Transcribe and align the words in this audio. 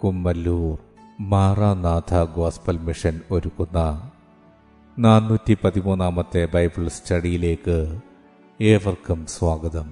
Kummallur 0.00 0.78
Maranatha 1.20 2.24
gospel 2.34 2.78
mission 2.78 3.20
ഒരുക്കുന്ന 3.30 3.78
നാനൂറ്റി 4.98 5.56
പതിമൂന്നാമത്തെ 5.64 6.46
ബൈബിൾ 6.46 6.88
സ്റ്റഡിയിലേക്ക് 6.88 7.78
ഏവർക്കും 8.60 9.26
സ്വാഗതം. 9.26 9.88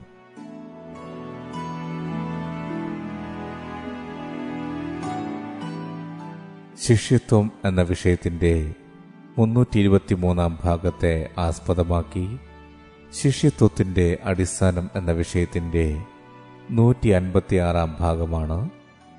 ശിഷ്യത്വം 6.87 7.51
എന്ന 7.65 7.83
വിഷയത്തിന്റെ 7.83 8.75
മുന്നൂറ്റി 9.39 9.79
ഇരുപത്തിമൂന്നാം 9.79 10.59
ഭാഗത്തെ 10.65 11.31
ആസ്പദമാക്കി 11.39 12.27
ശിഷ്യത്വത്തിന്റെ 13.13 14.19
അടിസ്ഥാനം 14.25 14.91
എന്ന 14.95 15.13
വിഷയത്തിന്റെ 15.13 15.87
നൂറ്റി 16.71 17.09
അൻപത്തിയാറാം 17.09 17.97
ഭാഗമാണ് 18.01 18.59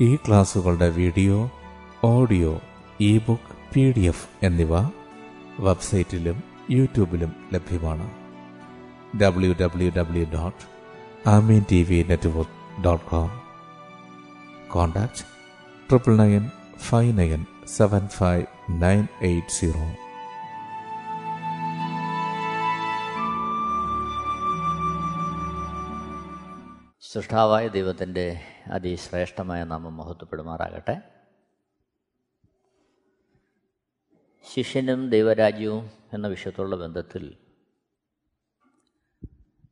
ഈ 0.00 0.16
ക്ലാസുകളുടെ 0.16 0.90
video 0.90 1.50
audio 2.04 2.60
e 3.00 3.18
book 3.18 3.74
P 3.74 3.92
D 3.92 4.00
F 4.00 4.28
എന്നിവ 4.42 4.80
വെബ്സൈറ്റിലും 5.60 6.42
യൂട്യൂബിലും 6.70 7.32
ലഭ്യമാണ്. 7.52 8.10
W 9.22 9.54
W 9.62 9.92
W 9.96 10.26
dot 10.34 10.62
Amen 11.28 11.64
T 11.70 11.82
V 11.82 12.02
network 12.02 12.82
dot 12.82 13.04
com 13.04 13.30
contact 14.70 15.24
triple 15.88 16.16
nine 16.16 16.50
five 16.78 17.18
nine 17.18 17.44
seven 17.76 18.08
five 18.08 18.44
nine 18.70 19.06
eight 19.22 19.48
zero. 19.48 20.07
സൃഷ്ടാവായ 27.12 27.68
ദൈവത്തിന്റെ 27.68 28.40
അതിശ്രേഷ്ഠമായ 28.66 29.64
നാമം 29.64 29.96
മഹത്വപ്പെടുമാറാകട്ടെ. 29.96 31.02
ശിഷ്യനും 34.54 35.10
ദൈവരാജ്യവും 35.10 35.90
എന്ന 36.12 36.28
വിഷയത്തോടുള്ള 36.28 36.76
ബന്ധത്തിൽ 36.76 37.38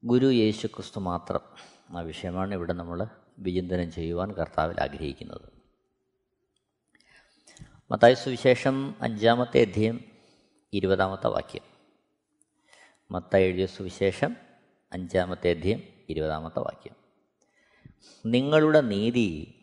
ഗുരു 0.04 0.26
യേശു 0.26 0.66
ക്രിസ്തു 0.66 1.00
മാത്രം 1.00 1.40
ആ 1.96 2.00
വിഷയമാണ് 2.00 2.54
ഇവിടെ 2.54 2.72
നമ്മൾ 2.72 3.06
വിചിന്തനം 3.38 3.92
ചെയ്യുവാൻ 3.92 4.32
കർത്താവിൽ 4.32 4.80
ആഗ്രഹിക്കുന്നത്. 4.80 5.52
മത്തായ 7.90 8.14
സുവിശേഷം 8.14 8.94
അഞ്ചാമത്തെ 9.00 9.60
അധ്യയം 9.60 10.04
ഇരുപതാമത്തെ 10.72 11.26
വാക്യം. 11.26 11.62
മത്ത 13.10 13.36
എഴുതിയ 13.36 13.66
സുവിശേഷം 13.66 14.36
അഞ്ചാമത്തെ 14.92 15.50
അധ്യയം 15.50 15.82
ഇരുപതാമത്തെ 16.08 16.60
വാക്യം. 16.60 17.05
നിങ്ങളുടെ 18.26 18.80
നീതി 18.80 19.54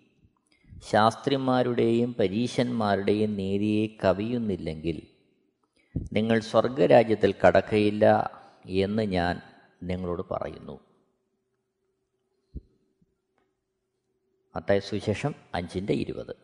ശാസ്ത്രിമാരുടെയും 0.92 2.14
പരീശന്മാരുടെയും 2.14 3.36
നീതിയെ 3.36 3.88
കവിയുന്നില്ലെങ്കിൽ 4.06 5.08
നിങ്ങൾ 6.14 6.40
സ്വർഗരാജ്യത്തിൽ 6.40 7.36
കടക്കയില്ല 7.48 8.32
എന്ന് 8.66 9.04
ഞാൻ 9.04 9.42
നിങ്ങളോട് 9.84 10.22
പറയുന്നു. 10.32 10.80
മത്തായ 14.56 14.80
സുവിശേഷം 14.80 15.36
അഞ്ചിന്റെ 15.54 15.94
ഇരുപത്. 15.94 16.36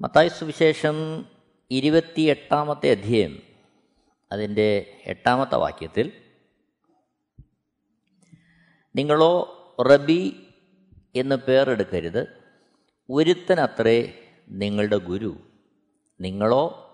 മത്തായ 0.00 0.28
സുവിശേഷം 0.28 1.26
ഇരുപത്തി 1.70 2.22
എട്ടാമത്തെ 2.22 2.90
അധ്യയം 2.90 3.42
അതിന്റെ 4.32 4.98
എട്ടാമത്തെ 5.06 5.56
വാക്യത്തിൽ 5.56 6.12
നിങ്ങളോ 8.96 9.56
റബി 9.80 10.48
എന്ന് 11.14 11.36
പേരെടുക്കരുത്. 11.36 12.42
ഒരുത്തനത്രേ 13.10 14.28
നിങ്ങളുടെ 14.48 14.96
ഗുരു. 14.96 15.36
നിങ്ങളോ 16.20 16.86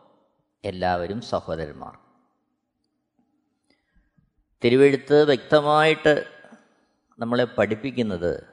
എല്ലാവരും 0.65 1.21
സഹോദരന്മാർ. 1.21 1.99
തിരുവെഴുത്ത് 4.65 5.25
വ്യക്തമായിട്ട് 5.25 6.25
നമ്മളെ 7.19 7.45
പഠിപ്പിക്കുന്നത് 7.45 8.45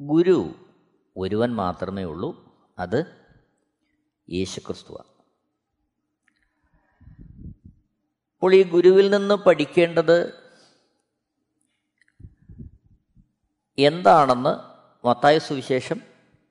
ഗുരു 0.00 0.54
ഒരുവൻ 1.16 1.54
മാത്രമേ 1.54 2.04
ഉള്ളൂ 2.04 2.58
അത് 2.78 3.04
യേശുക്രിസ്തുവാണ്. 4.30 5.08
അപ്പോൾ 8.34 8.54
ഈ 8.54 8.62
ഗുരുവിൽ 8.62 9.10
നിന്ന് 9.10 9.34
പഠിക്കേണ്ടത് 9.34 10.47
എന്താണെന്ന് 13.78 14.50
മത്തായ 15.06 15.38
സുവിശേഷം 15.38 16.00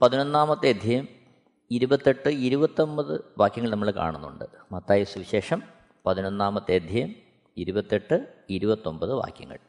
പതിനൊന്നാമത്തെ 0.02 0.70
അധ്യയം 0.70 1.08
ഇരുപത്തെട്ട് 1.72 2.30
ഇരുപത്തൊമ്പത് 2.30 3.26
വാക്യങ്ങൾ 3.38 3.72
നമ്മൾ 3.72 3.92
കാണുന്നുണ്ട്. 3.92 4.46
മത്തായ 4.72 5.04
സുവിശേഷം 5.04 5.64
പതിനൊന്നാമത്തെ 6.06 6.76
അധ്യയം 6.76 7.16
ഇരുപത്തെട്ട് 7.58 8.34
ഇരുപത്തൊമ്പത് 8.50 9.14
വാക്യങ്ങൾ. 9.14 9.60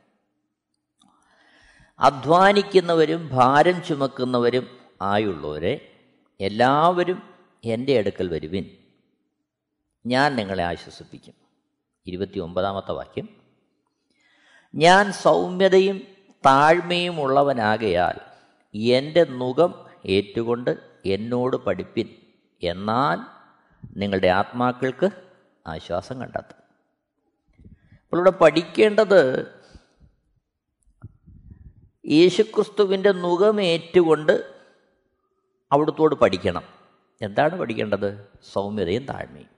അധ്വാനിക്കുന്നവരും 1.98 3.28
ഭാരം 3.32 3.82
ചുമക്കുന്നവരും 3.82 4.78
ആയുള്ളവരെ 5.02 5.92
എല്ലാവരും 6.40 7.22
എന്റെ 7.64 7.98
അടുക്കൽ 7.98 8.28
വരുവിൻ. 8.28 8.70
ഞാൻ 10.06 10.36
നിങ്ങളെ 10.36 10.64
ആശ്വസിപ്പിക്കും. 10.64 11.34
ഇരുപത്തി 12.06 12.38
ഒമ്പതാമത്തെ 12.38 12.92
വാക്യം. 12.92 13.28
ഞാൻ 14.74 15.12
സൗമ്യതയും 15.12 16.17
താഴ്മയും 16.46 17.20
ഉള്ളവനാകയാൽ 17.20 18.20
എന്റെ 18.78 19.24
മുഖം 19.24 19.86
ഏറ്റുകൊണ്ട് 20.06 20.76
എന്നോട് 21.06 21.56
പഠിപ്പിൻ. 21.56 22.08
എന്നാൽ 22.62 23.18
നിങ്ങളുടെ 23.96 24.28
ആത്മാക്കൾക്ക് 24.28 25.10
ആശ്വാസം 25.66 26.20
കണ്ടെത്തും. 26.20 26.58
അപ്പോൾ 28.04 28.16
ഇവിടെ 28.16 28.30
പഠിക്കേണ്ടത് 28.30 29.46
യേശുക്രിസ്തുവിന്റെ 32.06 33.12
മുഖമേറ്റുകൊണ്ട് 33.12 34.54
അവിടുത്തോട് 35.72 36.14
പഠിക്കണം. 36.14 36.62
എന്താണ് 37.22 37.58
പഠിക്കേണ്ടത്? 37.58 38.26
സൗമ്യതയും 38.52 39.06
താഴ്മയും. 39.06 39.57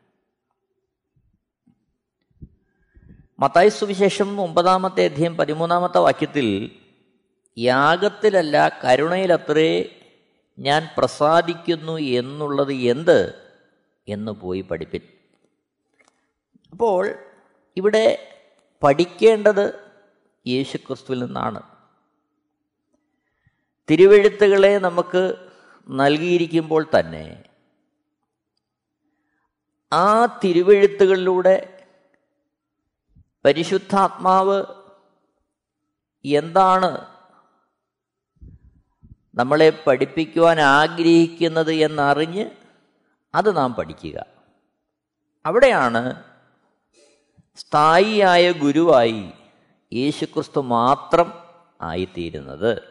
മത്തായി 3.41 3.69
സുവിശേഷം 3.69 4.41
ഒമ്പതാമത്തെ 4.41 5.05
അധ്യയം 5.05 5.37
പതിമൂന്നാമത്തെ 5.37 5.99
വാക്യത്തിൽ 5.99 6.71
യാഗത്തിലല്ല 7.59 8.81
കരുണയിലത്രേ 8.85 9.99
ഞാൻ 10.59 10.89
പ്രസാദിക്കുന്നു 10.99 11.99
എന്നുള്ളത് 11.99 12.73
എന്ത്? 12.73 13.35
എന്ന് 14.09 14.33
പോയി 14.33 14.61
പഠിപ്പിൻ. 14.61 15.01
അപ്പോൾ 16.73 17.15
ഇവിടെ 17.77 18.35
പഠിക്കേണ്ടത് 18.83 19.81
യേശുക്രിസ്തുവിൽ 20.47 21.25
നിന്നാണ്. 21.25 21.63
തിരുവെഴുത്തുകളെ 23.91 24.79
നമുക്ക് 24.79 25.35
നൽകിയിരിക്കുമ്പോൾ 25.91 26.87
തന്നെ 26.99 27.45
ആ 29.93 30.27
തിരുവെഴുത്തുകളിലൂടെ 30.45 31.80
പരിശുദ്ധാത്മാവ് 33.45 34.65
എന്താണ് 36.25 37.07
നമ്മളെ 39.35 39.83
പഠിപ്പിക്കുവാൻ 39.87 40.61
ആഗ്രഹിക്കുന്നത് 40.61 41.73
എന്നറിഞ്ഞ് 41.73 42.51
അത് 43.35 43.57
നാം 43.57 43.75
പഠിക്കുക. 43.75 44.27
അവിടെയാണ് 45.47 46.25
സ്ഥായിയായ 47.57 48.53
ഗുരുവായി 48.53 49.33
യേശുക്രിസ്തു 49.93 50.61
മാത്രം 50.61 51.33
ആയിത്തീരുന്നത്. 51.81 52.83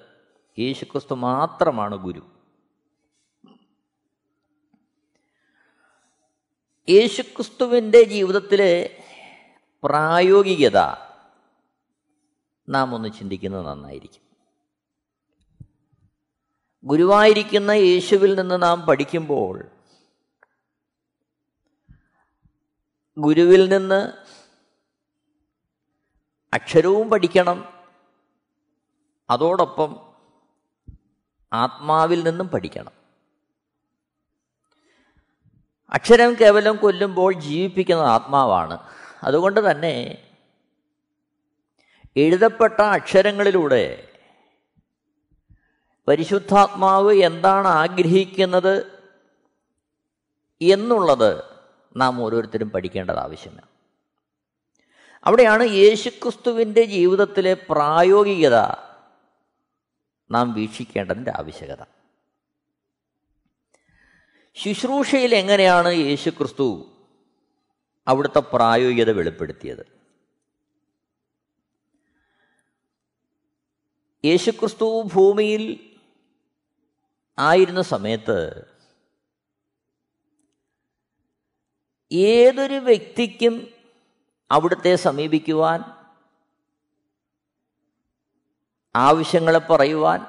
യേശുക്രിസ്തു 0.60 1.14
മാത്രമാണ് 1.14 1.96
ഗുരു. 1.96 2.22
യേശുക്രിസ്തുവിന്റെ 6.90 8.04
ജീവിതത്തിലെ 8.04 8.99
പ്രായോഗികത 9.84 10.78
നാം 12.70 12.96
ഒന്ന് 12.96 13.10
ചിന്തിക്കുന്നത് 13.20 13.66
നന്നായിരിക്കും. 13.66 14.22
ഗുരുവായിരിക്കുന്ന 16.84 17.72
യേശുവിൽ 17.72 18.36
നിന്ന് 18.36 18.64
നാം 18.64 18.82
പഠിക്കുമ്പോൾ 18.82 19.66
ഗുരുവിൽ 23.18 23.70
നിന്ന് 23.70 24.14
അക്ഷരവും 26.54 27.10
പഠിക്കണം. 27.10 27.74
അതോടൊപ്പം 29.30 30.14
ആത്മാവിൽ 31.54 32.24
നിന്നും 32.24 32.48
പഠിക്കണം. 32.48 32.92
അക്ഷരം 35.90 36.36
കേവലം 36.42 36.76
കൊല്ലുമ്പോൾ 36.76 37.34
ജീവിപ്പിക്കുന്നത് 37.34 38.08
ആത്മാവാണ്. 38.08 38.99
അതുകൊണ്ട് 39.24 39.72
തന്നെ 39.72 40.26
എഴുതപ്പെട്ട 42.18 42.82
അക്ഷരങ്ങളിലൂടെ 42.82 44.08
പരിശുദ്ധാത്മാവ് 46.08 47.14
എന്താണ് 47.14 47.68
ആഗ്രഹിക്കുന്നത് 47.68 49.00
എന്നുള്ളത് 50.62 51.44
നാം 51.96 52.22
ഓരോരുത്തരും 52.22 52.70
പഠിക്കേണ്ടത് 52.70 53.18
ആവശ്യമാണ്. 53.18 53.62
അവിടെയാണ് 55.24 55.64
യേശുക്രിസ്തുവിന്റെ 55.64 56.84
ജീവിതത്തിലെ 56.84 57.54
പ്രായോഗികത 57.54 58.56
നാം 60.32 60.54
വീക്ഷിക്കേണ്ടതിന്റെ 60.54 61.32
ആവശ്യകത. 61.36 61.84
ശുശ്രൂഷയിൽ 64.56 65.36
എങ്ങനെയാണ് 65.36 65.94
യേശുക്രിസ്തു 65.94 66.88
അവിടുത്തെ 68.10 68.40
പ്രായോഗികത 68.40 69.10
വെളിപ്പെടുത്തിയത്. 69.10 70.00
യേശുക്രിസ്തു 74.26 75.02
ഭൂമിയിൽ 75.14 75.90
ആയിരുന്ന 77.40 77.82
സമയത്ത് 77.82 78.66
ഏതൊരു 82.12 82.74
വ്യക്തിക്കും 82.74 83.68
അവിടുത്തെ 84.52 84.96
സമീപിക്കുവാൻ 84.96 85.84
ആവശ്യങ്ങളെ 88.96 89.60
പറയുവാൻ 89.60 90.26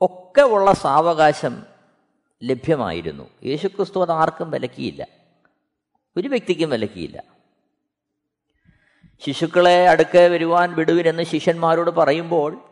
ഒക്കെ 0.00 0.42
ഉള്ള 0.42 0.72
സാവകാശം 0.72 1.66
ലഭ്യമായിരുന്നു. 2.42 3.30
യേശുക്രിസ്തു 3.44 4.02
അത് 4.02 4.12
ആർക്കും 4.12 4.50
വിലക്കിയില്ല. 4.50 5.13
ഒരു 6.16 6.28
വ്യക്തിക്കും 6.28 6.70
വിലക്കിയില്ല. 6.70 7.22
ശിശുക്കളെ 9.26 9.88
അടുക്കെ 9.88 10.28
വരുവാൻ 10.28 10.74
വിടുവിനെന്ന് 10.74 11.22
ശിഷ്യന്മാരോട് 11.22 11.90
പറയുമ്പോൾ 11.90 12.68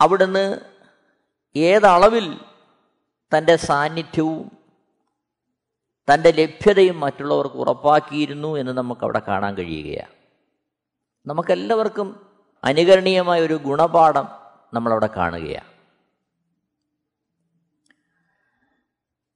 അവിടുന്ന് 0.00 0.58
ഏതളവിൽ 1.56 2.40
തന്റെ 3.38 3.56
സാന്നിധ്യവും 3.56 4.50
തന്റെ 6.14 6.30
ലഭ്യതയും 6.30 7.00
മറ്റുള്ളവർക്ക് 7.00 7.56
ഉറപ്പാക്കിയിരുന്നു 7.56 8.56
എന്ന് 8.56 8.72
നമുക്ക് 8.72 9.04
അവിടെ 9.04 9.22
കാണാൻ 9.28 9.54
കഴിയുകയാണ്. 9.54 10.14
നമുക്കെല്ലാവർക്കും 11.26 12.26
അനുകരണീയമായ 12.64 13.40
ഒരു 13.40 13.54
ഗുണപാഠം 13.54 14.28
നമ്മളവിടെ 14.74 15.06
കാണുകയാണ്. 15.06 15.73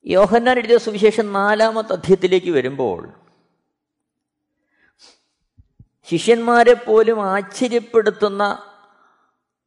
യോഹന്നാൻ 0.08 0.58
എഴുതിയ 0.58 0.78
സുവിശേഷം 0.78 1.32
നാലാമത്തെ 1.32 1.93
അധ്യയത്തിലേക്ക് 1.93 2.50
വരുമ്പോൾ 2.50 3.12
ശിഷ്യന്മാരെ 6.10 6.75
പോലും 6.75 7.25
ആശ്ചര്യപ്പെടുത്തുന്ന 7.25 8.72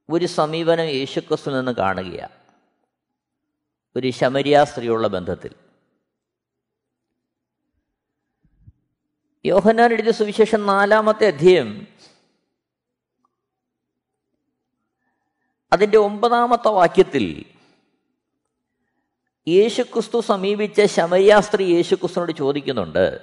ഒരു 0.10 0.26
സമീപനം 0.26 0.86
യേശുക്രിസ്തു 0.86 1.52
നിന്ന് 1.52 1.72
കാണുകയാണ്. 1.72 2.36
ഒരു 3.96 4.12
ശമരിയ 4.12 4.64
സ്ത്രീയുള്ള 4.64 5.08
ബന്ധത്തിൽ. 5.08 5.56
യോഹന്നാൻ 9.46 9.94
എഴുതിയ 9.94 10.12
സുവിശേഷം 10.12 10.66
നാലാമത്തെ 10.66 11.28
അധ്യയം 11.28 11.88
അതിന്റെ 15.74 15.98
ഒമ്പതാമത്തെ 15.98 16.70
വാക്യത്തിൽ 16.70 17.46
യേശുക്രിസ്തു 19.48 20.20
സമീപിച്ച 20.20 20.82
ശമയാസ്ത്രീ 20.86 21.66
സ്ത്രീ 21.66 21.76
യേശുക്രിസ്തുനോട് 21.76 22.32
ചോദിക്കുന്നുണ്ട് 22.32 23.22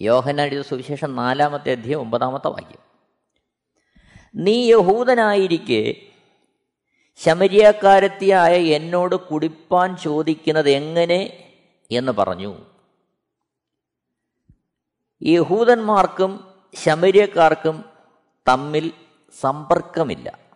എഴുതിയ 0.00 0.62
സുവിശേഷം 0.62 1.16
നാലാമത്തെ 1.16 1.72
അധ്യയം 1.72 2.00
ഒമ്പതാമത്തെ 2.00 2.48
വാക്യം. 2.48 2.78
നീ 4.34 4.70
യഹൂദനായിരിക്കെ 4.70 5.94
ശമര്യാക്കാരത്തിയായ 7.16 8.56
എന്നോട് 8.56 9.16
കുടിപ്പാൻ 9.16 9.96
ചോദിക്കുന്നത് 9.96 10.70
എങ്ങനെ? 10.70 11.50
എന്ന് 11.90 12.12
പറഞ്ഞു. 12.12 12.58
യഹൂദന്മാർക്കും 15.22 16.54
ശമരിയക്കാർക്കും 16.74 17.84
തമ്മിൽ 18.48 18.92
സമ്പർക്കമില്ല. 19.40 20.49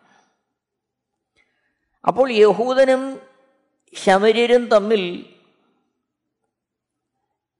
അപ്പോൾ 2.08 2.32
യഹൂദനും 2.32 3.20
ശമര്യരും 3.94 4.66
തമ്മിൽ 4.66 5.02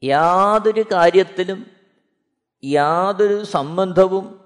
യാതൊരു 0.03 0.85
കാര്യത്തിലും 0.93 1.67
യാതൊരു 2.65 3.45
സംബന്ധവും 3.45 4.43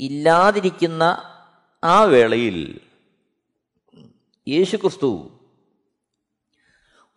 ഇല്ലാതിരിക്കുന്ന 0.00 1.02
ആ 1.84 2.04
വേളയിൽ 2.04 2.80
യേശുക്രിസ്തു 4.48 5.40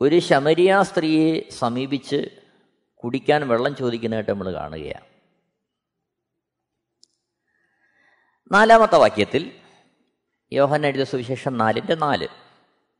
ഒരു 0.02 0.20
ശമരിയ 0.20 0.82
സ്ത്രീയെ 0.82 1.50
സമീപിച്ച് 1.50 2.44
കുടിക്കാൻ 2.96 3.48
വെള്ളം 3.48 3.76
ചോദിക്കുന്നതായിട്ട് 3.76 4.32
നമ്മൾ 4.32 4.54
കാണുകയാണ്. 4.54 5.06
നാലാമത്തെ 8.52 8.96
വാക്യത്തിൽ 8.96 9.63
യോഹൻ 10.54 10.86
എഴുതിയ 10.86 11.04
സുവിശേഷം 11.04 11.58
നാലിന്റെ 11.58 11.96
നാല്. 11.96 12.28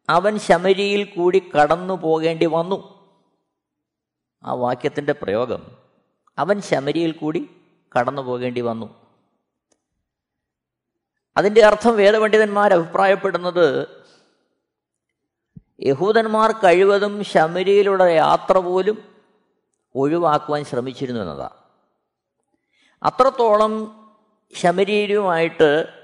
അവൻ 0.10 0.40
ശമരിയിൽ 0.40 1.04
കൂടി 1.04 1.52
കടന്നു 1.56 1.94
പോകേണ്ടി 1.94 2.46
വന്നു. 2.46 3.10
ആ 4.44 4.54
വാക്യത്തിന്റെ 4.54 5.14
പ്രയോഗം 5.14 5.78
അവൻ 6.38 6.62
ശമരിയിൽ 6.62 7.12
കൂടി 7.12 7.50
കടന്നു 8.00 8.22
പോകേണ്ടി 8.22 8.62
വന്നു. 8.62 9.04
അതിന്റെ 11.38 11.62
അർത്ഥം 11.62 11.98
വേദപണ്ഡിതന്മാർ 11.98 12.74
അഭിപ്രായപ്പെടുന്നത് 12.74 13.88
യഹൂദന്മാർ 15.82 16.52
കഴിവതും 16.52 17.24
ശമരിയിലുള്ള 17.24 18.04
യാത്ര 18.04 18.58
പോലും 18.58 19.16
ഒഴിവാക്കുവാൻ 19.96 20.66
ശ്രമിച്ചിരുന്നു 20.66 21.22
എന്നതാണ് 21.22 21.58
അത്രത്തോളം 23.04 23.74
ശമരീരുമായിട്ട് 24.56 26.03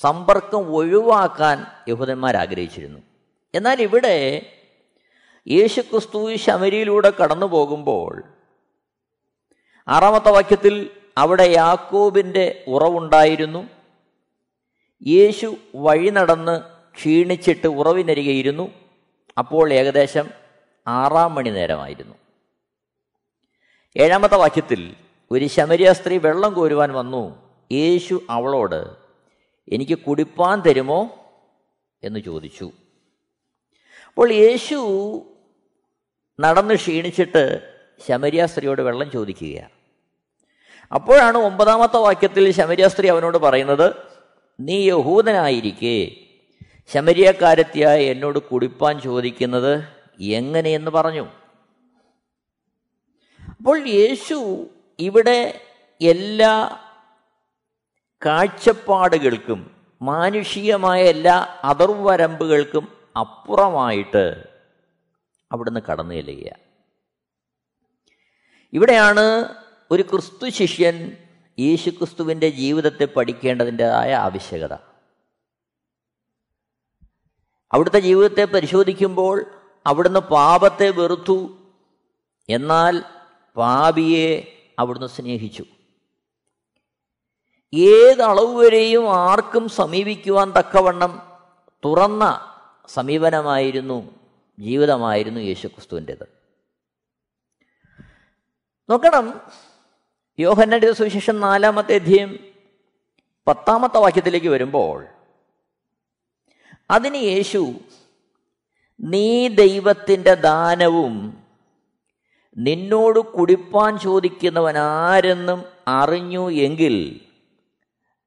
സമ്പർക്കം 0.00 0.74
ഒഴിവാക്കാൻ 0.74 1.66
യഹൂദന്മാർ 1.88 2.36
ആഗ്രഹിച്ചിരുന്നു. 2.36 2.98
എന്നാൽ 3.54 3.82
ഇവിടെ 3.82 4.46
യേശുക്രിസ്തു 5.48 6.36
ശമരിയിലൂടെ 6.36 7.10
കടന്നു 7.10 7.46
പോകുമ്പോൾ 7.46 8.22
ആറാമത്തെ 9.88 10.30
വാക്യത്തിൽ 10.30 10.90
അവിടെ 11.18 11.42
യാക്കോബിന്റെ 11.42 12.64
ഉറവുണ്ടായിരുന്നു. 12.66 13.68
യേശു 15.06 15.56
വഴി 15.74 16.10
നടന്ന് 16.10 16.60
ക്ഷീണിച്ചിട്ട് 16.94 17.66
ഉറവിനരികയിരുന്നു 17.66 18.70
അപ്പോൾ 19.38 19.72
ഏകദേശം 19.72 20.30
ആറാം 20.86 21.34
മണി 21.34 21.50
നേരമായിരുന്നു. 21.50 22.14
ഏഴാമത്തെ 23.96 24.36
വാക്യത്തിൽ 24.36 24.94
ഒരു 25.30 25.46
ശമരിയ 25.46 25.92
സ്ത്രീ 25.92 26.18
വെള്ളം 26.18 26.54
കോരുവാൻ 26.54 26.92
വന്നു. 26.92 27.52
യേശു 27.72 28.22
അവളോട് 28.30 29.01
എനിക്ക് 29.72 29.98
കുടിപ്പാൻ 29.98 30.60
തരുമോ 30.60 31.00
എന്ന് 32.04 32.20
ചോദിച്ചു. 32.20 32.70
അപ്പോൾ 34.08 34.32
യേശു 34.32 34.78
നടന്ന് 36.40 36.74
ക്ഷീണിച്ചിട്ട് 36.74 37.44
ശമരിയ 38.08 38.46
സ്ത്രീയോട് 38.46 38.82
വെള്ളം 38.82 39.10
ചോദിക്കുകയാണ്. 39.10 39.70
അപ്പോഴാണ് 40.92 41.38
ഒമ്പതാമത്തെ 41.38 41.96
വാക്യത്തിൽ 41.96 42.50
ശമരിയ 42.50 42.88
സ്ത്രീ 42.88 43.08
അവനോട് 43.08 43.38
പറയുന്നത് 43.38 43.86
നീ 44.60 44.76
യഹൂദനായിരിക്കെ 44.88 46.16
ശമരിയക്കാരത്തിയായ 46.94 48.00
എന്നോട് 48.12 48.38
കുടിപ്പാൻ 48.38 49.00
ചോദിക്കുന്നത് 49.00 49.88
എങ്ങനെയെന്ന് 50.20 50.90
പറഞ്ഞു? 50.90 51.24
അപ്പോൾ 53.50 53.88
യേശു 53.88 54.66
ഇവിടെ 54.98 55.60
എല്ലാ 56.00 56.81
കാഴ്ചപ്പാടുകൾക്കും 58.26 59.70
മാനുഷികമായ 60.02 61.02
എല്ലാ 61.02 61.60
അതിർവരമ്പുകൾക്കും 61.64 62.88
അപ്പുറമായിട്ട് 63.16 64.48
അവിടുന്ന് 65.52 65.80
കടന്നു 65.80 66.14
ചെല്ലുക. 66.14 66.50
ഇവിടെയാണ് 68.72 69.54
ഒരു 69.90 70.02
ക്രിസ്തു 70.02 70.48
ശിഷ്യൻ 70.48 71.16
യേശു 71.60 71.90
ക്രിസ്തുവിന്റെ 71.90 72.48
ജീവിതത്തെ 72.48 73.04
പഠിക്കേണ്ടതിന്റെതായ 73.04 74.14
ആവശ്യകത. 74.14 74.72
അവിടുത്തെ 77.72 77.98
ജീവിതത്തെ 77.98 78.44
പരിശോധിക്കുമ്പോൾ 78.44 79.44
അവിടുന്ന് 79.86 80.20
പാപത്തെ 80.20 80.90
വെറുത്തു 80.90 81.58
എന്നാൽ 82.48 83.04
പാപിയെ 83.56 84.58
അവിടുന്ന് 84.78 85.06
സ്നേഹിച്ചു. 85.06 85.64
ഏത് 87.74 88.22
അളവ് 88.22 88.56
വരെയും 88.56 89.14
ആർക്കും 89.16 89.68
സമീപിക്കുവാൻ 89.68 90.52
തക്കവണ്ണം 90.58 91.22
തുറന്ന 91.84 92.24
സമീപനമായിരുന്നു 92.88 94.14
ജീവിതമായിരുന്നു 94.58 95.40
യേശുക്രിസ്തുവിന്റെത്. 95.40 96.28
നോക്കണം 98.90 99.40
യോഹന്നന്റെ 100.38 100.92
സുവിശേഷം 100.92 101.40
നാലാമത്തെ 101.40 101.94
അധ്യയം 101.94 102.38
പത്താമത്തെ 103.46 103.98
വാക്യത്തിലേക്ക് 103.98 104.46
വരുമ്പോൾ 104.46 105.06
അതിന് 106.90 107.16
യേശു 107.16 107.74
നീ 109.00 109.48
ദൈവത്തിന്റെ 109.48 110.34
ദാനവും 110.34 111.42
നിന്നോട് 112.56 113.18
കുടിപ്പാൻ 113.18 113.98
ചോദിക്കുന്നവൻ 113.98 114.78
ആരെന്നും 114.78 115.64
അറിഞ്ഞു 115.88 116.50
എങ്കിൽ 116.50 117.20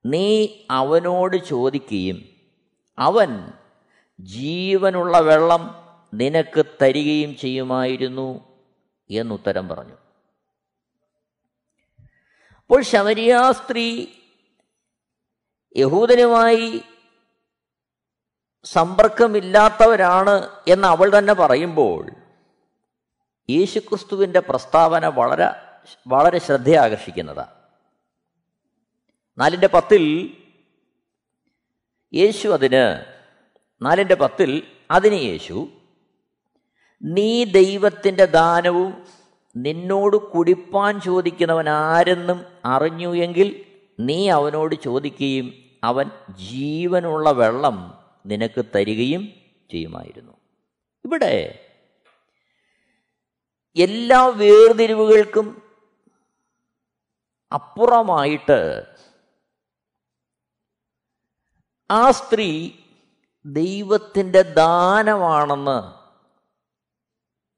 നീ 0.06 0.48
അവനോട് 0.72 1.38
ചോദിക്കുകയും 1.38 2.30
അവൻ 3.00 3.52
ജീവനുള്ള 4.20 5.20
വെള്ളം 5.20 5.86
നിനക്ക് 6.14 6.66
തരികയും 6.82 7.38
ചെയ്യുമായിരുന്നു 7.38 8.60
എന്നുത്തരം 9.10 9.70
പറഞ്ഞു. 9.70 9.98
അപ്പോൾ 12.62 12.82
ശമരിയാ 12.82 13.52
സ്ത്രീ 13.52 14.08
യഹൂദനുമായി 15.78 16.82
സമ്പർക്കമില്ലാത്തവരാണ് 18.64 20.50
എന്ന് 20.68 20.88
അവൾ 20.88 21.18
തന്നെ 21.18 21.34
പറയുമ്പോൾ 21.34 22.12
യേശുക്രിസ്തുവിന്റെ 23.50 24.40
പ്രസ്താവന 24.40 25.06
വളരെ 25.06 25.50
വളരെ 26.08 26.40
ശ്രദ്ധയാകർഷിക്കുന്നതാണ്. 26.40 27.55
നാലിന്റെ 29.38 29.68
പത്തിൽ 29.68 30.04
യേശു 32.14 32.48
അതിന് 32.48 33.06
നാലിന്റെ 33.82 34.16
പത്തിൽ 34.16 34.64
അതിന് 34.92 35.16
യേശു 35.16 35.70
നീ 37.02 37.44
ദൈവത്തിന്റെ 37.44 38.26
ദാനവും 38.26 39.06
നിന്നോട് 39.56 40.16
കുടിപ്പാൻ 40.16 41.02
ചോദിക്കുന്നവൻ 41.02 41.70
ആരെന്നും 41.70 42.46
അറിഞ്ഞു 42.66 43.16
എങ്കിൽ 43.16 43.66
നീ 44.00 44.30
അവനോട് 44.30 44.76
ചോദിക്കുകയും 44.76 45.54
അവൻ 45.84 46.10
ജീവനുള്ള 46.50 47.32
വെള്ളം 47.32 48.06
നിനക്ക് 48.26 48.66
തരികയും 48.76 49.34
ചെയ്യുമായിരുന്നു. 49.72 50.32
ഇവിടെ 51.06 51.34
എല്ലാ 53.76 54.28
വേർതിരിവുകൾക്കും 54.28 55.64
അപ്പുറമായിട്ട് 57.52 58.60
ആ 61.92 62.12
സ്ത്രീ 62.12 62.72
ദൈവത്തിന്റെ 63.46 64.42
ദാനമാണെന്ന് 64.42 66.06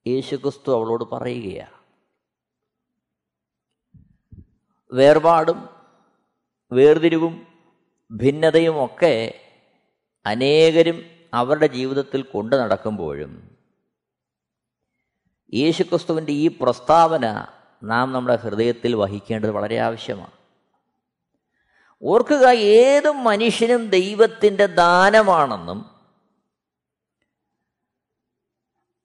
യേശുക്രിസ്തു 0.09 0.71
അവളോട് 0.71 1.03
പറയുകയാണ്. 1.03 1.77
വേർപാടും 4.91 5.69
വേർതിരിവും 6.71 7.47
ഭിന്നതയും 8.11 8.85
ഒക്കെ 8.85 9.41
അനേകരും 10.25 11.03
അവരുടെ 11.33 11.67
ജീവിതത്തിൽ 11.67 12.21
കൊണ്ടു 12.21 12.55
നടക്കുമ്പോഴും 12.55 13.57
യേശുക്രിസ്തുവിന്റെ 15.53 16.31
ഈ 16.31 16.47
പ്രസ്താവന 16.61 17.45
നാം 17.83 18.13
നമ്മുടെ 18.13 18.35
ഹൃദയത്തിൽ 18.35 18.95
വഹിക്കേണ്ടത് 18.95 19.51
വളരെ 19.51 19.77
ആവശ്യമാണ്. 19.77 20.36
ഓർക്കുക 22.01 22.49
ഏത് 22.55 23.11
മനുഷ്യനും 23.11 23.89
ദൈവത്തിന്റെ 23.89 24.65
ദാനമാണെന്നും 24.65 25.97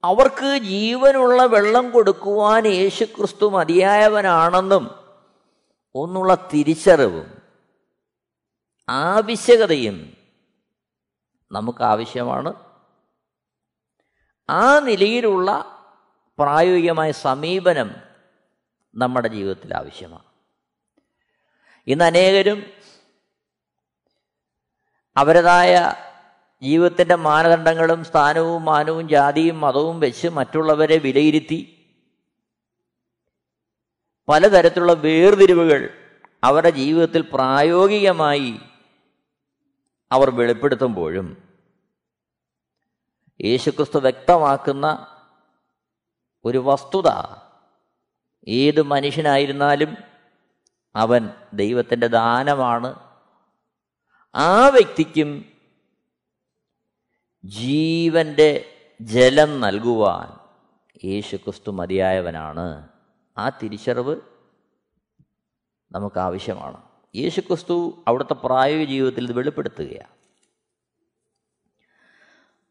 അവർക്ക് 0.03 0.57
ജീവനുള്ള 0.57 1.45
വെള്ളം 1.45 1.91
കൊടുക്കുവാൻ 1.91 2.67
യേശുക്രിസ്തു 2.67 3.45
മതിയായവനാണെന്നും 3.45 5.09
ഒന്നുള്ള 5.95 6.49
തിരിച്ചറിവും 6.53 7.41
ആവശ്യകതയും 8.89 10.17
നമുക്ക് 11.51 11.83
ആവശ്യമാണ് 11.83 12.53
ആ 14.49 14.79
നിലയിലുള്ള 14.79 15.49
പ്രായോഗികമായ 16.39 17.11
സമീപനം 17.11 17.95
നമ്മുടെ 18.95 19.27
ജീവിതത്തിൽ 19.27 19.73
ആവശ്യമാണ്. 19.73 20.23
ഇന്ന് 21.87 22.05
അനേകരും 22.05 22.73
അവരുടേതായ 25.17 25.93
ജീവിതത്തിന്റെ 26.61 27.15
മാനദണ്ഡങ്ങളും 27.15 28.03
സ്ഥാനവും 28.03 28.65
മാനവും 28.65 29.09
ജാതിയും 29.09 29.59
മതവും 29.61 29.99
വെച്ച് 29.99 30.27
മറ്റുള്ളവരെ 30.27 30.97
വിലയിരുത്തി 30.97 31.59
പലതരത്തിലുള്ള 34.27 34.93
വേർതിരിവുകൾ 34.93 35.89
അവരുടെ 36.43 36.69
ജീവിതത്തിൽ 36.69 37.21
പ്രായോഗികമായി 37.21 38.59
അവർ 40.11 40.29
വെളിപ്പെടുത്തുമ്പോഴും 40.29 41.37
യേശുക്രിസ്തു 43.45 43.97
വ്യക്തമാക്കുന്ന 43.97 45.07
ഒരു 46.45 46.57
വസ്തുത 46.57 47.09
ഏത് 48.47 48.83
മനുഷ്യനായിരുന്നാലും 48.83 49.97
അവൻ 50.95 51.29
ദൈവത്തിന്റെ 51.53 52.07
ദാനമാണ്. 52.07 53.12
ആ 54.35 54.67
വ്യക്തിക്കും 54.67 55.45
ജീവന്റെ 57.45 58.65
ജലം 59.01 59.59
നൽകുവാൻ 59.59 60.37
യേശുക്രിസ്തു 61.05 61.71
മതിയായവനാണ്. 61.71 62.89
ആ 63.37 63.49
തിരിച്ചറിവ് 63.49 64.21
നമുക്ക് 65.91 66.19
ആവശ്യമാണ് 66.19 66.81
യേശുക്രിസ്തു 67.15 68.03
അവിടുത്തെ 68.07 68.33
പ്രായോഗിക 68.33 68.87
ജീവിതത്തിൽ 68.87 69.23
ഇത് 69.23 69.33
വെളിപ്പെടുത്തുകയാണ്. 69.33 70.13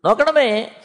നോക്കണമേ 0.04 0.80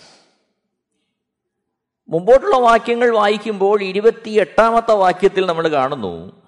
മുമ്പോട്ടുള്ള 2.10 2.56
വാക്യങ്ങൾ 2.56 3.10
വായിക്കുമ്പോൾ 3.10 3.82
ഇരുപത്തി 3.82 4.30
എട്ടാമത്തെ 4.30 4.92
വാക്യത്തിൽ 4.92 5.46
നമ്മൾ 5.46 5.68
കാണുന്നു 5.68 6.47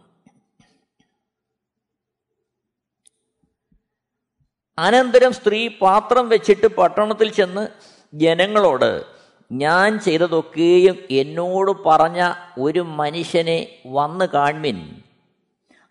അനന്തരം 4.79 5.33
സ്ത്രീ 5.33 5.67
പാത്രം 5.67 6.29
വെച്ചിട്ട് 6.29 6.67
പട്ടണത്തിൽ 6.67 7.31
ചെന്ന് 7.31 7.67
ജനങ്ങളോട് 8.13 9.05
ഞാൻ 9.51 9.99
ചെയ്തതൊക്കെയും 9.99 10.97
എന്നോട് 11.11 11.71
പറഞ്ഞ 11.71 12.33
ഒരു 12.59 12.79
മനുഷ്യനെ 12.79 13.81
വന്ന് 13.85 14.25
കാൺമിൻ 14.25 15.01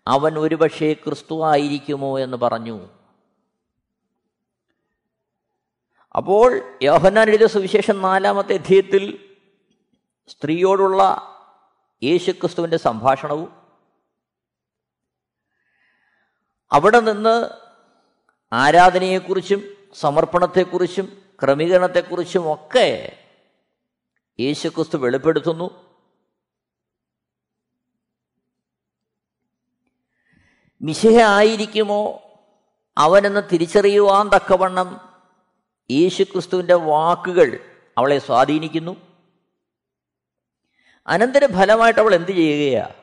അവൻ 0.07 0.39
ഒരുപക്ഷെ 0.39 0.93
ക്രിസ്തു 0.93 1.45
ആയിരിക്കുമോ? 1.45 2.19
എന്ന് 2.19 2.37
പറഞ്ഞു. 2.37 2.89
അപ്പോൾ 6.15 6.61
യോഹന്നാൻ 6.83 7.29
എഴുതിയ 7.29 7.47
സുവിശേഷം 7.47 8.01
നാലാമത്തെ 8.01 8.53
അധ്യയത്തിൽ 8.53 9.33
സ്ത്രീയോടുള്ള 10.27 11.21
യേശുക്രിസ്തുവിന്റെ 12.03 12.77
സംഭാഷണവും 12.77 13.53
അവിടെ 16.71 16.99
നിന്ന് 16.99 17.68
ആരാധനയെക്കുറിച്ചും 18.53 19.77
സമർപ്പണത്തെക്കുറിച്ചും 19.93 21.21
ക്രമീകരണത്തെക്കുറിച്ചും 21.43 22.53
ഒക്കെ 22.53 23.17
യേശുക്രിസ്തു 24.39 24.97
വെളിപ്പെടുത്തുന്നു. 24.97 25.89
മിശിഹ 30.81 31.19
ആയിരിക്കുമോ? 31.19 32.21
അവനെന്ന് 32.97 33.41
തിരിച്ചറിയുവാൻ 33.51 34.29
തക്കവണ്ണം 34.29 35.17
യേശുക്രിസ്തുവിന്റെ 35.91 36.73
വാക്കുകൾ 36.73 37.59
അവളെ 37.97 38.19
സ്വാധീനിക്കുന്നു. 38.19 38.97
അനന്തര 41.07 41.45
ഫലമായിട്ട് 41.45 41.99
അവൾ 41.99 42.15
എന്ത് 42.15 42.31
ചെയ്യുകയാണ് 42.31 42.93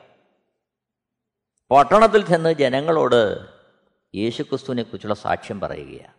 പട്ടണത്തിൽ 1.71 2.25
ചെന്ന് 2.25 2.53
ജനങ്ങളോട് 2.53 3.56
യേശുക്രിസ്തുവിനെ 4.15 4.83
കുറിച്ചുള്ള 4.83 5.13
സാക്ഷ്യം 5.13 5.59
പറയുകയാണ്. 5.59 6.13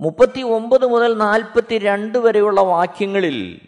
മുപ്പത്തി 0.00 0.40
ഒമ്പത് 0.40 0.86
മുതൽ 0.86 1.14
നാൽപ്പത്തി 1.14 1.78
രണ്ട് 1.78 2.18
വരെയുള്ള 2.18 2.60
വാക്യങ്ങളിൽ 2.60 3.60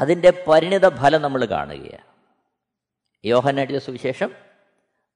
അതിന്റെ 0.00 0.44
പരിണിത 0.48 0.96
ഫലം 0.96 1.22
നമ്മൾ 1.22 1.44
കാണുകയാണ്. 1.44 2.04
യോഹനാട്ടിയ 3.24 3.78
സുവിശേഷം 3.78 4.34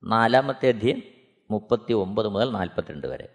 നാലാമത്തെ 0.04 0.68
അധ്യയം 0.68 1.02
മുപ്പത്തി 1.50 1.92
ഒമ്പത് 1.92 2.28
മുതൽ 2.28 2.50
നാൽപ്പത്തിരണ്ട് 2.50 3.06
വരെ. 3.06 3.28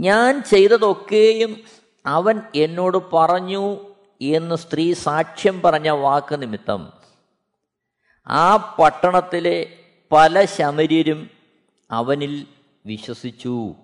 ഞാൻ 0.00 0.42
ചെയ്തതൊക്കെയും 0.42 1.64
അവൻ 2.06 2.42
എന്നോട് 2.54 2.96
പറഞ്ഞു 2.96 3.94
എന്ന് 4.20 4.54
സ്ത്രീ 4.54 4.92
സാക്ഷ്യം 4.92 5.62
പറഞ്ഞ 5.62 5.90
വാക്ക് 5.90 6.42
നിമിത്തം 6.42 6.92
ആ 8.28 8.56
പട്ടണത്തിലെ 8.56 9.84
പല 10.12 10.44
ശമര്യരും 10.44 11.30
അവനിൽ 11.90 12.46
വിശ്വസിച്ചു. 12.86 13.74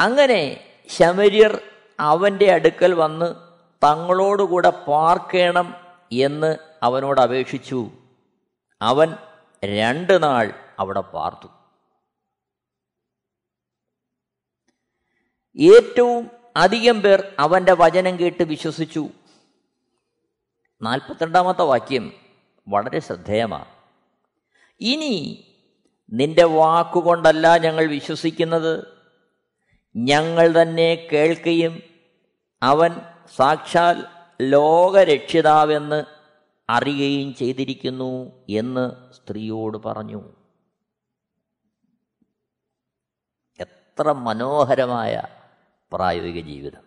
അങ്ങനെ 0.00 0.70
ശമര്യർ 0.88 1.60
അവന്റെ 2.00 2.52
അടുക്കൽ 2.52 2.94
വന്ന് 2.94 3.34
തങ്ങളോടുകൂടെ 3.84 4.70
പാർക്കേണം 4.70 5.74
എന്ന് 6.12 6.56
അവനോട് 6.82 7.20
അപേക്ഷിച്ചു. 7.20 7.90
അവൻ 8.82 9.16
രണ്ട് 9.64 10.22
നാൾ 10.22 10.52
അവിടെ 10.78 11.00
പാർത്തു. 11.00 11.48
ഏറ്റവും 15.56 16.30
അധികം 16.56 17.02
പേർ 17.02 17.34
അവന്റെ 17.38 17.72
വചനം 17.72 18.18
കേട്ട് 18.18 18.42
വിശ്വസിച്ചു. 18.42 19.08
നാൽപ്പത്തിരണ്ടാമത്തെ 20.82 21.62
വാക്യം 21.62 22.25
വളരെ 22.68 23.00
ശ്രദ്ധേയമാണ്. 23.00 23.64
ഇനി 24.80 25.44
നിന്റെ 26.12 26.44
വാക്കുകൊണ്ടല്ല 26.44 27.56
ഞങ്ങൾ 27.56 27.86
വിശ്വസിക്കുന്നത്. 27.86 28.84
ഞങ്ങൾ 29.96 30.62
തന്നെ 30.62 31.08
കേൾക്കുകയും 31.12 31.82
അവൻ 32.62 32.90
സാക്ഷാൽ 33.36 34.06
ലോകരക്ഷിതാവെന്ന് 34.40 36.04
അറിയുകയും 36.70 37.34
ചെയ്തിരിക്കുന്നു 37.34 38.32
എന്ന് 38.48 39.12
സ്ത്രീയോട് 39.12 39.78
പറഞ്ഞു. 39.78 40.32
എത്ര 43.60 44.12
മനോഹരമായ 44.12 45.22
പ്രായോഗിക 45.92 46.44
ജീവിതം. 46.44 46.82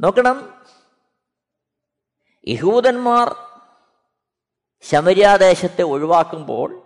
നോക്കണം 0.00 0.62
യഹൂദന്മാർ 2.46 3.36
ശമര്യാദേശത്തെ 4.82 5.82
ഒഴിവാക്കുമ്പോൾ 5.82 6.82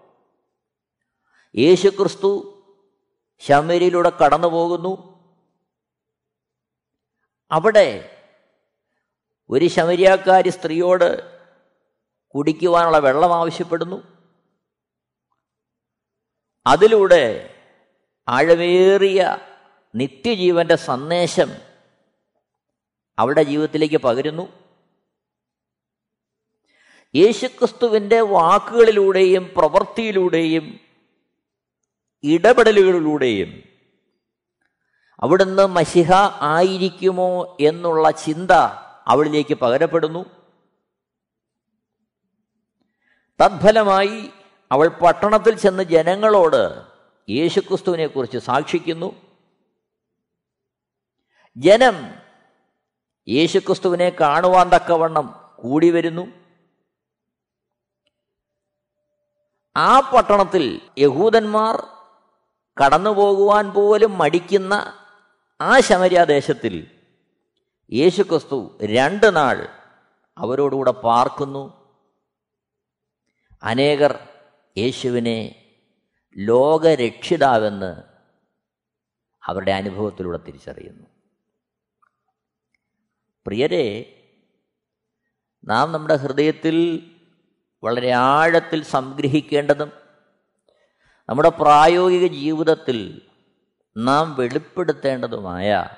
യേശുക്രിസ്തു 1.57 2.63
ശമരിയിലൂടെ 3.41 4.11
കടന്നു 4.11 4.49
പോകുന്നു 4.49 5.13
അവിടെ 7.51 8.19
ഒരു 9.51 9.69
ശമരിയാക്കാരി 9.69 10.49
സ്ത്രീയോട് 10.49 11.41
കുടിക്കുവാനുള്ള 12.29 12.99
വെള്ളം 12.99 13.35
ആവശ്യപ്പെടുന്നു. 13.35 14.03
അതിലൂടെ 16.67 17.55
ആഴമേറിയ 18.29 19.39
നിത്യജീവന്റെ 19.95 20.77
സന്ദേശം 20.77 21.53
അവളുടെ 23.19 23.43
ജീവിതത്തിലേക്ക് 23.43 23.97
പകരുന്നു. 23.97 24.62
യേശുക്രിസ്തുവിന്റെ 27.15 28.21
വാക്കുകളിലൂടെയും 28.21 29.51
പ്രവൃത്തിയിലൂടെയും 29.57 30.81
ഇടപെടലുകളിലൂടെയും 32.23 33.63
അവിടുന്ന് 35.21 35.67
മഷിഹ 35.67 36.13
ആയിരിക്കുമോ 36.41 37.57
എന്നുള്ള 37.61 38.11
ചിന്ത 38.11 38.51
അവളിലേക്ക് 39.07 39.55
പകരപ്പെടുന്നു. 39.55 40.25
തത്ഫലമായി 43.41 44.31
അവൾ 44.73 44.89
പട്ടണത്തിൽ 44.89 45.55
ചെന്ന് 45.57 45.83
ജനങ്ങളോട് 45.83 46.83
യേശുക്രിസ്തുവിനെ 47.31 48.07
കുറിച്ച് 48.07 48.39
സാക്ഷിക്കുന്നു. 48.39 49.15
ജനം 51.57 52.15
യേശുക്രിസ്തുവിനെ 53.29 54.13
കാണുവാൻ 54.21 54.69
തക്കവണ്ണം 54.69 55.51
കൂടി 55.59 55.91
വരുന്നു 55.91 56.42
ആ 59.77 60.01
പട്ടണത്തിൽ 60.01 60.81
യഹൂദന്മാർ 60.99 61.87
കടന്നു 62.85 63.11
പോകുവാൻ 63.11 63.73
പോലും 63.73 64.19
മടിക്കുന്ന 64.19 64.93
ആ 65.61 65.81
ശമര്യാദേശത്തിൽ 65.81 66.91
യേശുക്രിസ്തു 67.93 68.79
രണ്ട് 68.83 69.37
നാൾ 69.37 69.69
അവരോടുകൂടെ 70.39 70.91
പാർക്കുന്നു. 70.91 71.93
അനേകർ 73.63 74.29
യേശുവിനെ 74.79 75.71
ലോകരക്ഷിതാവെന്ന് 76.37 78.03
അവരുടെ 79.45 79.73
അനുഭവത്തിലൂടെ 79.73 80.39
തിരിച്ചറിയുന്നു. 80.39 81.07
പ്രിയരെ 83.47 83.87
നാം 85.65 85.93
നമ്മുടെ 85.93 86.17
ഹൃദയത്തിൽ 86.17 87.09
വളരെ 87.85 88.11
ആഴത്തിൽ 88.11 88.83
സംഗ്രഹിക്കേണ്ടതും 88.83 89.93
നമ്മുടെ 91.29 91.49
പ്രായോഗിക 91.49 92.27
ജീവിതത്തിൽ 92.33 93.23
നാം 93.97 94.35
വെളിപ്പെടുത്തേണ്ടതുമായ 94.35 95.89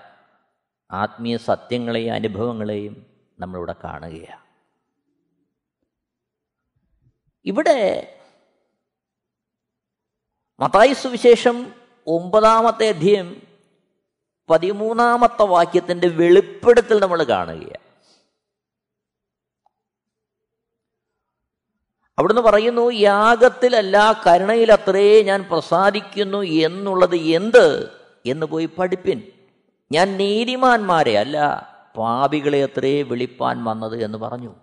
ആത്മീയ 0.90 1.36
സത്യങ്ങളെയും 1.36 2.14
അനുഭവങ്ങളെയും 2.14 3.06
നമ്മളിവിടെ 3.38 3.74
കാണുകയാണ്. 3.84 4.44
ഇവിടെ 7.44 8.10
മത്തായി 10.60 10.92
സുവിശേഷം 10.92 11.72
ഒമ്പതാമത്തെ 12.06 12.88
അധ്യയം 12.88 13.42
പതിമൂന്നാമത്തെ 14.50 15.42
വാക്യത്തിന്റെ 15.42 16.08
വെളിപ്പെടുത്തൽ 16.08 17.00
നമ്മൾ 17.00 17.22
കാണുകയാണ്. 17.22 17.83
അവിടുന്ന് 22.18 22.42
പറയുന്നു 22.42 22.90
യാഗത്തിലല്ല 22.90 24.22
കരുണയിലത്രേ 24.26 25.22
ഞാൻ 25.22 25.42
പ്രസാദിക്കുന്നു 25.42 26.42
എന്നുള്ളത് 26.42 27.16
എന്ത്? 27.16 27.90
എന്ന് 28.26 28.46
പോയി 28.46 28.66
പഠിപ്പിൻ. 28.66 29.22
ഞാൻ 29.92 30.16
നീതിമാന്മാരെ 30.16 31.18
അല്ല 31.18 31.38
പാപികളെ 31.96 32.64
അത്രേ 32.64 33.02
വിളിപ്പാൻ 33.02 33.64
വന്നത് 33.64 34.04
എന്ന് 34.04 34.18
പറഞ്ഞു. 34.18 34.54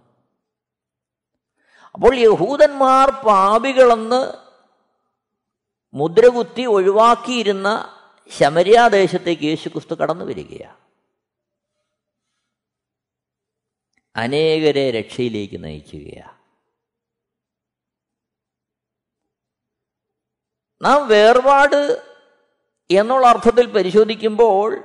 അപ്പോൾ 1.93 2.15
യഹൂദന്മാർ 2.15 3.09
പാപികളെന്ന് 3.09 4.33
മുദ്രകുത്തി 5.93 6.61
ഒഴിവാക്കിയിരുന്ന 6.61 7.97
ശമര്യാദേശത്തേക്ക് 8.37 9.43
യേശുക്രിസ്തു 9.43 9.95
കടന്നു 9.95 10.25
വരികയാണ്. 10.25 10.77
അനേകരെ 14.15 14.91
രക്ഷയിലേക്ക് 14.91 15.63
നയിക്കുകയാണ്. 15.63 16.40
നാം 20.81 21.07
വേർപാട് 21.07 22.05
എന്നുള്ള 22.91 23.27
അർത്ഥത്തിൽ 23.27 23.65
പരിശോധിക്കുമ്പോൾ 23.65 24.83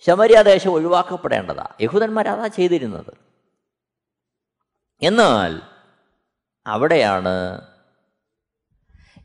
ശമര്യാദേശം 0.00 0.70
ഒഴിവാക്കപ്പെടേണ്ടതാ. 0.70 1.68
യഹൂദന്മാർ 1.80 2.28
അതാ 2.28 2.46
ചെയ്തിരുന്നത്. 2.46 3.14
എന്നാൽ 5.02 5.62
അവിടെയാണ് 6.66 7.60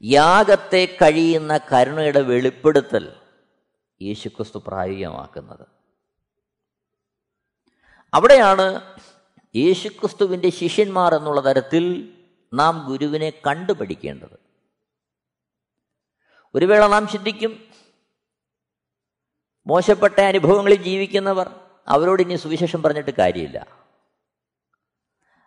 യാഗത്തെ 0.04 0.98
കഴിയുന്ന 1.02 1.60
കരുണയുടെ 1.74 2.22
വെളിപ്പെടുത്തൽ 2.22 3.12
യേശുക്രിസ്തു 4.02 4.64
പ്രായോഗികമാക്കുന്നത്. 4.68 5.68
അവിടെയാണ് 8.14 8.82
യേശുക്രിസ്തുവിന്റെ 9.56 10.50
ശിഷ്യന്മാർ 10.50 11.16
എന്നുള്ള 11.16 11.46
തരത്തിൽ 11.46 12.14
നാം 12.54 12.86
ഗുരുവിനെ 12.88 13.30
കണ്ടുപഠിക്കേണ്ടത്. 13.30 14.47
ഒരു 16.58 16.66
വേള 16.66 16.88
നാം 16.88 17.08
ചിന്തിക്കും. 17.08 17.68
മോശപ്പെട്ട 19.68 20.22
അനുഭവങ്ങളിൽ 20.22 20.84
ജീവിക്കുന്നവർ 20.84 21.60
അവരോട് 21.88 22.22
ഇനി 22.22 22.36
സുവിശേഷം 22.36 22.84
പറഞ്ഞിട്ട് 22.84 23.12
കാര്യമില്ല. 23.12 23.68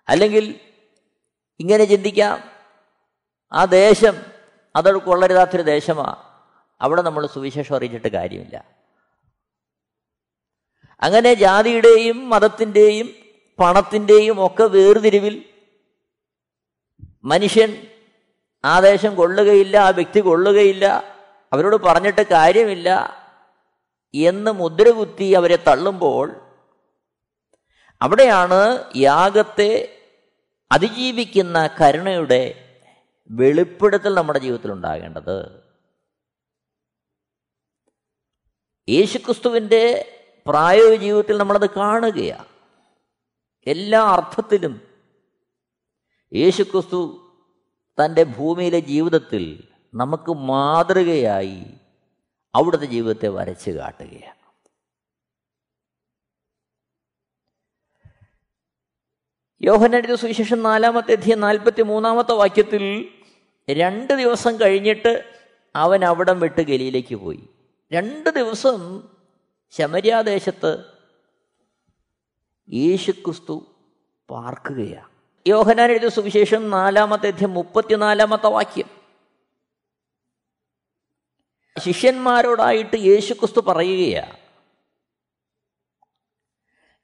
അല്ലെങ്കിൽ 0.09 0.61
ഇങ്ങനെ 1.61 1.85
ചിന്തിക്കാം 1.85 2.51
ആ 3.53 3.65
ദേശം 3.65 4.23
അതോട് 4.77 4.99
കൊള്ളരുതാത്തൊരു 4.99 5.63
ദേശമാണ് 5.63 6.17
അവിടെ 6.81 7.03
നമ്മൾ 7.03 7.27
സുവിശേഷം 7.27 7.77
അറിയിച്ചിട്ട് 7.77 8.09
കാര്യമില്ല. 8.09 8.65
അങ്ങനെ 11.03 11.35
ജാതിയുടെയും 11.35 12.31
മതത്തിന്റെയും 12.31 13.15
പണത്തിന്റെയും 13.59 14.47
ഒക്കെ 14.47 14.63
വേർതിരിവിൽ 14.63 15.45
മനുഷ്യൻ 17.25 17.90
ആ 18.65 18.81
ദേശം 18.81 19.15
കൊള്ളുകയില്ല 19.15 19.77
ആ 19.77 19.89
വ്യക്തി 19.89 20.21
കൊള്ളുകയില്ല 20.21 20.87
അവരോട് 21.53 21.77
പറഞ്ഞിട്ട് 21.77 22.27
കാര്യമില്ല 22.27 23.21
എന്ന് 24.15 24.51
മുദ്രകുത്തി 24.51 25.25
അവരെ 25.25 25.57
തള്ളുമ്പോൾ 25.57 26.41
അവിടെയാണ് 28.03 28.85
യാഗത്തെ 28.97 29.97
അതിജീവിക്കുന്ന 30.73 31.71
കരുണയുടെ 31.81 32.67
വെളിപ്പെടുത്തൽ 33.31 34.15
നമ്മുടെ 34.15 34.39
ജീവിതത്തിൽ 34.39 34.73
ഉണ്ടാകേണ്ടത്. 34.73 35.65
യേശുക്രിസ്തുവിന്റെ 38.89 40.17
പ്രായോഗിക 40.47 41.01
ജീവിതത്തിൽ 41.01 41.39
നമ്മളത് 41.39 41.71
കാണുകയാണ്. 41.71 42.45
എല്ലാ 43.67 44.03
അർത്ഥത്തിലും 44.03 44.81
യേശുക്രിസ്തു 46.35 47.20
തന്റെ 48.05 48.23
ഭൂമിയിലെ 48.23 48.81
ജീവിതത്തിൽ 48.81 49.69
നമുക്ക് 49.95 50.33
മാതൃകയായി 50.33 51.65
അവിടുത്തെ 52.55 52.85
ജീവിതത്തെ 52.85 53.29
വരച്ച് 53.29 53.71
കാട്ടുകയാണ്. 53.71 54.41
യോഹനടിത 59.63 60.15
സുവിശേഷം 60.15 60.63
നാലാമത്തെ 60.63 61.13
അധ്യയം 61.13 61.41
നാൽപ്പത്തി 61.41 61.83
മൂന്നാമത്തെ 61.83 62.33
വാക്യത്തിൽ 62.33 63.09
രണ്ട് 63.71 64.13
ദിവസം 64.13 64.61
കഴിഞ്ഞിട്ട് 64.61 65.33
അവൻ 65.77 66.05
അവിടം 66.05 66.41
വിട്ട് 66.41 66.61
ഗലിയിലേക്ക് 66.61 67.15
പോയി. 67.15 67.49
രണ്ട് 67.93 68.31
ദിവസം 68.31 69.09
ശമര്യാദേശത്ത് 69.71 70.85
യേശുക്രിസ്തു 72.73 73.67
പാർക്കുകയാണ്. 74.31 75.10
യോഹനാൻ 75.47 75.91
എഴുതിയ 75.91 76.09
സുവിശേഷം 76.09 76.71
നാലാമത്തെ 76.71 77.27
അധ്യം 77.27 77.55
മുപ്പത്തിനാലാമത്തെ 77.55 78.47
വാക്യം. 78.47 79.01
ശിഷ്യന്മാരോടായിട്ട് 81.79 82.97
യേശുക്രിസ്തു 82.97 83.61
പറയുകയാണ് 83.61 84.37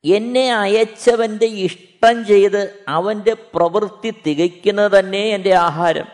എന്നെ 0.05 0.55
അയച്ചവന്റെ 0.55 1.47
ഇഷ്ടം 1.47 2.27
ചെയ്ത് 2.27 2.85
അവന്റെ 2.89 3.33
പ്രവൃത്തി 3.33 4.15
തികയ്ക്കുന്നത് 4.27 4.99
തന്നെ 4.99 5.19
എന്റെ 5.19 5.55
ആഹാരം. 5.55 6.07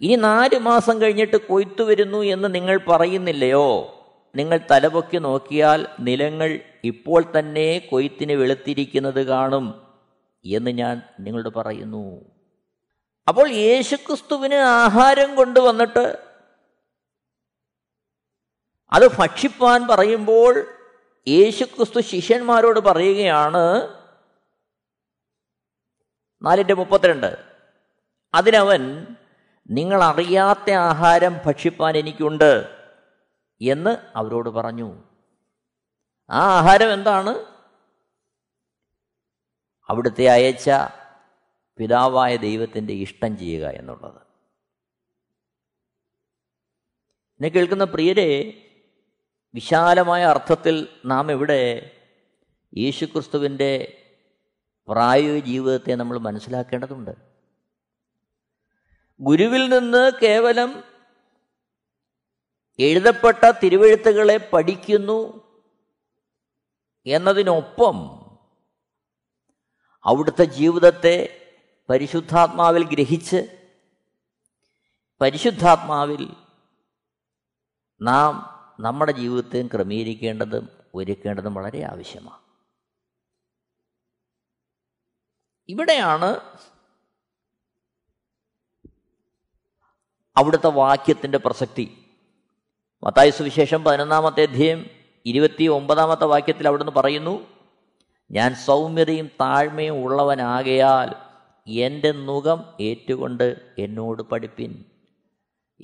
ഇനി 0.00 0.16
നാല് 0.16 0.58
മാസം 0.58 1.02
കഴിഞ്ഞിട്ട് 1.02 1.36
കൊയ്ത്തു 1.36 1.82
വരുന്നു 1.82 2.18
എന്ന് 2.18 2.54
നിങ്ങൾ 2.54 2.78
പറയുന്നില്ലയോ? 2.88 4.00
നിങ്ങൾ 4.34 4.60
തലപൊക്കി 4.70 5.16
നോക്കിയാൽ 5.16 5.86
നിലങ്ങൾ 6.00 6.60
ഇപ്പോൾ 6.84 7.24
തന്നെ 7.38 7.78
കൊയ്ത്തിന് 7.78 8.32
വെളുത്തിരിക്കുന്നത് 8.32 9.22
കാണും 9.22 9.92
എന്ന് 10.44 10.70
ഞാൻ 10.70 11.02
നിങ്ങളോട് 11.20 11.48
പറയുന്നു. 11.48 12.20
അപ്പോൾ 13.28 13.50
യേശുക്രിസ്തുവിന് 13.50 14.54
ആഹാരം 14.54 15.34
കൊണ്ടുവന്നിട്ട് 15.34 16.18
അത് 18.92 19.16
ഭക്ഷിപ്പാൻ 19.16 19.86
പറയുമ്പോൾ 19.86 20.78
യേശുക്രിസ്തു 21.28 22.00
ശിഷ്യന്മാരോട് 22.00 22.80
പറയുകയാണ് 22.80 23.90
നാലിന്റെ 26.42 26.74
മുപ്പത്തിരണ്ട് 26.74 27.38
അതിനവൻ 28.34 29.06
നിങ്ങൾ 29.70 30.02
അറിയാത്ത 30.02 30.70
ആഹാരം 30.70 31.38
ഭക്ഷിപ്പാൻ 31.46 31.96
എനിക്കുണ്ട്. 31.96 32.83
എന്ന് 33.64 33.96
അവരോട് 34.16 34.48
പറഞ്ഞു. 34.48 35.02
ആ 36.30 36.58
ആഹാരം 36.58 36.92
എന്താണ്? 36.92 37.44
അവിടുത്തെ 39.88 40.28
അയച്ച 40.28 40.70
പിതാവായ 41.78 42.36
ദൈവത്തിന്റെ 42.36 42.92
ഇഷ്ടം 42.92 43.38
ചെയ്യുക 43.38 43.66
എന്നുള്ളത്. 43.66 44.20
എന്നെ 47.34 47.48
കേൾക്കുന്ന 47.48 47.84
പ്രിയരെ 47.84 48.60
വിശാലമായ 49.54 50.24
അർത്ഥത്തിൽ 50.24 50.88
നാം 51.04 51.32
ഇവിടെ 51.32 51.90
യേശുക്രിസ്തുവിന്റെ 52.76 54.00
പ്രായോഗിക 54.88 55.44
ജീവിതത്തെ 55.44 55.94
നമ്മൾ 55.94 56.18
മനസ്സിലാക്കേണ്ടതുണ്ട്. 56.18 57.10
ഗുരുവിൽ 59.20 59.68
നിന്ന് 59.68 60.12
കേവലം 60.22 60.93
എഴുതപ്പെട്ട 62.78 63.50
തിരുവെഴുത്തുകളെ 63.50 64.50
പഠിക്കുന്നു 64.52 65.44
എന്നതിനൊപ്പം 67.06 67.94
അവിടുത്തെ 70.04 70.44
ജീവിതത്തെ 70.44 71.40
പരിശുദ്ധാത്മാവിൽ 71.90 72.84
ഗ്രഹിച്ച് 72.84 73.70
പരിശുദ്ധാത്മാവിൽ 75.20 76.36
നാം 78.02 78.54
നമ്മുടെ 78.80 79.12
ജീവിതത്തെയും 79.12 79.66
ക്രമീകരിക്കേണ്ടതും 79.66 80.68
ഒരുക്കേണ്ടതും 80.94 81.54
വളരെ 81.54 81.82
ആവശ്യമാണ്. 81.82 82.40
ഇവിടെയാണ് 85.68 86.58
അവിടുത്തെ 90.36 90.66
വാക്യത്തിന്റെ 90.66 91.38
പ്രസക്തി. 91.38 92.03
മത്തായ 93.04 93.30
സുവിശേഷം 93.30 93.84
പതിനൊന്നാമത്തെ 93.84 94.42
അധ്യയം 94.42 94.86
ഇരുപത്തി 95.26 95.64
ഒമ്പതാമത്തെ 95.64 96.24
വാക്യത്തിൽ 96.24 96.68
അവിടുന്ന് 96.68 96.92
പറയുന്നു 96.92 97.46
ഞാൻ 98.30 98.54
സൗമ്യതയും 98.54 99.26
താഴ്മയും 99.26 100.04
ഉള്ളവനാകയാൽ 100.04 101.14
എന്റെ 101.66 102.12
മുഖം 102.12 102.74
ഏറ്റുകൊണ്ട് 102.80 103.74
എന്നോട് 103.78 104.22
പഠിപ്പിൻ. 104.22 104.84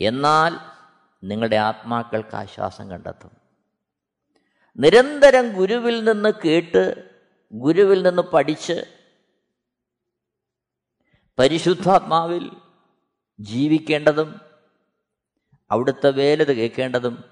എന്നാൽ 0.00 0.56
നിങ്ങളുടെ 1.24 1.56
ആത്മാക്കൾക്ക് 1.56 2.36
ആശ്വാസം 2.36 2.90
കണ്ടെത്തും. 2.90 3.30
നിരന്തരം 4.78 5.56
ഗുരുവിൽ 5.56 6.04
നിന്ന് 6.04 6.32
കേട്ട് 6.44 7.10
ഗുരുവിൽ 7.52 8.02
നിന്ന് 8.02 8.22
പഠിച്ച് 8.22 8.84
പരിശുദ്ധാത്മാവിൽ 11.38 12.50
ജീവിക്കേണ്ടതും 13.40 14.49
അവിടുത്തെ 15.70 16.10
വേലത് 16.10 16.52
കേൾക്കേണ്ടതും 16.52 17.24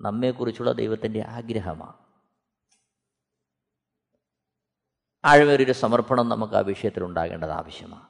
നമ്മെക്കുറിച്ചുള്ള 0.00 0.72
ദൈവത്തിന്റെ 0.72 1.24
ആഗ്രഹമാണ്. 1.26 2.04
ആഴമേറിയൊരു 5.24 5.72
സമർപ്പണം 5.72 6.28
നമുക്ക് 6.28 6.54
ആ 6.54 6.58
വിഷയത്തിൽ 6.58 7.04
ഉണ്ടാകേണ്ടത് 7.04 7.50
ആവശ്യമാണ്. 7.50 8.08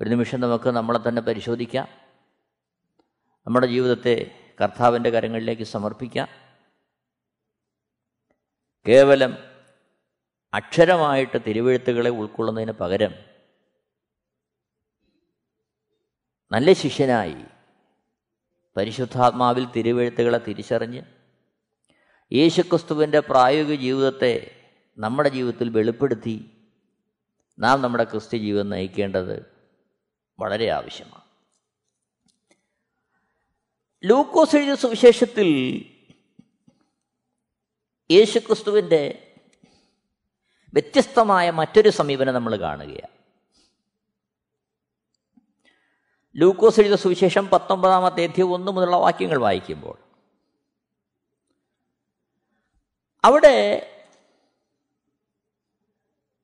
ഒരു 0.00 0.10
നിമിഷം 0.10 0.40
നമുക്ക് 0.40 0.68
നമ്മളെ 0.68 1.08
തന്നെ 1.08 1.22
പരിശോധിക്കാം. 1.22 1.88
നമ്മുടെ 3.46 3.66
ജീവിതത്തെ 3.66 4.30
കർത്താവിന്റെ 4.62 5.10
കരങ്ങളിലേക്ക് 5.10 5.62
സമർപ്പിക്കാം. 5.62 6.28
കേവലം 8.88 9.34
അക്ഷരമായിട്ട് 10.54 11.38
തിരുവെഴുത്തുകളെ 11.46 12.10
ഉൾക്കൊള്ളുന്നതിന് 12.10 12.72
പകരം 12.72 13.14
നല്ല 16.52 16.72
ശിഷ്യനായി 16.72 17.53
പരിശുദ്ധാത്മാവിൽ 18.76 19.66
തിരുവെഴുത്തുകളെ 19.76 20.38
തിരിച്ചറിഞ്ഞ് 20.38 21.02
യേശുക്രിസ്തുവിന്റെ 22.32 23.20
പ്രായോഗിക 23.20 23.80
ജീവിതത്തെ 23.80 24.62
നമ്മുടെ 24.98 25.28
ജീവിതത്തിൽ 25.28 25.68
വെളിപ്പെടുത്തി 25.68 26.50
നാം 27.58 27.82
നമ്മുടെ 27.82 28.04
ക്രിസ്ത്യ 28.04 28.38
ജീവിതം 28.38 28.70
നയിക്കേണ്ടത് 28.70 29.46
വളരെ 30.38 30.68
ആവശ്യമാണ്. 30.68 31.24
ലൂക്കോസ് 34.04 34.56
എഴുതിയ 34.56 34.74
സുവിശേഷത്തിൽ 34.74 35.48
യേശുക്രിസ്തുവിന്റെ 38.10 39.32
വ്യത്യസ്തമായ 40.74 41.50
മറ്റൊരു 41.50 41.88
സമീപനം 41.88 42.34
നമ്മൾ 42.34 42.56
കാണുകയാണ്. 42.56 43.23
ലൂക്കോസ് 46.36 46.80
എഴുതിയ 46.80 46.96
സുവിശേഷം 46.96 47.48
പത്തൊമ്പതാമത്തെ 47.48 48.24
അധ്യയം 48.24 48.52
ഒന്ന് 48.52 48.72
മുതലുള്ള 48.72 48.96
വാക്യങ്ങൾ 48.96 49.38
വായിക്കുമ്പോൾ. 49.38 49.98
അവിടെ 53.24 53.90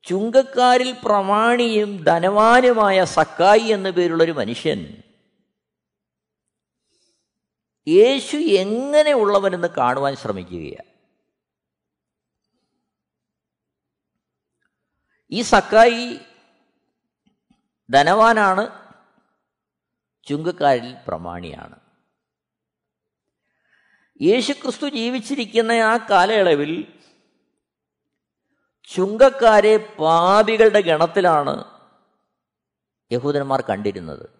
ചുങ്കക്കാരിൽ 0.02 0.96
പ്രമാണിയും 1.04 2.04
ധനവാനുമായ 2.04 3.04
സക്കായി 3.04 3.60
എന്നു 3.60 3.90
പേരുള്ളൊരു 3.90 4.32
മനുഷ്യൻ 4.32 5.02
യേശു 7.88 8.36
എങ്ങനെയുള്ളവനെന്ന് 8.36 9.68
കാണുവാൻ 9.68 10.16
ശ്രമിക്കുകയാണ്. 10.16 10.90
ഈ 15.30 15.42
സക്കായി 15.42 16.18
ധനവാനാണ് 17.90 18.89
ചുങ്കക്കാരിൽ 20.30 20.96
പ്രമാണിയാണ്. 21.08 21.80
യേശുക്രിസ്തു 24.22 24.88
ജീവിച്ചിരിക്കുന്ന 24.88 25.72
ആ 25.72 25.96
കാലയളവിൽ 25.96 26.92
ചുങ്കക്കാരെ 28.94 29.76
പാപികളുടെ 29.76 30.80
ഗണത്തിലാണ് 30.80 31.64
യഹൂദന്മാർ 33.12 33.60
കണ്ടിരുന്നത്. 33.60 34.30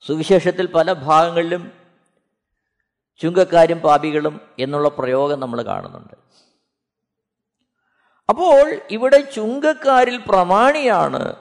സുവിശേഷത്തിൽ 0.00 0.66
പല 0.66 0.92
ഭാഗങ്ങളിലും 0.92 1.72
ചുങ്കക്കാരും 3.18 3.78
പാപികളും 3.78 4.40
എന്നുള്ള 4.58 4.88
പ്രയോഗം 4.88 5.40
നമ്മൾ 5.40 5.62
കാണുന്നുണ്ട്. 5.62 6.14
അപ്പോൾ 8.28 8.80
ഇവിടെ 8.90 9.20
ചുങ്കക്കാരിൽ 9.20 10.16
പ്രമാണിയാണ് 10.28 11.36